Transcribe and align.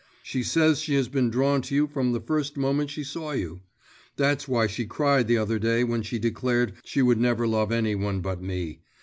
She 0.23 0.41
says 0.41 0.79
she 0.79 0.95
has 0.95 1.09
been 1.09 1.29
drawn 1.29 1.61
to 1.61 1.75
you 1.75 1.85
from 1.85 2.11
the 2.11 2.19
first 2.19 2.57
moment 2.57 2.89
she 2.89 3.03
saw 3.03 3.33
you. 3.33 3.61
That's 4.15 4.47
why 4.47 4.65
she 4.65 4.87
cried 4.87 5.27
the 5.27 5.37
other 5.37 5.59
day 5.59 5.83
when 5.83 6.01
she 6.01 6.17
declared 6.17 6.73
she 6.83 7.03
would 7.03 7.19
never 7.21 7.45
love 7.47 7.71
any 7.71 7.93
one 7.93 8.19
but 8.19 8.41
me. 8.41 8.81